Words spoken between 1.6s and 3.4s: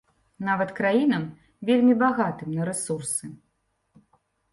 вельмі багатым на рэсурсы.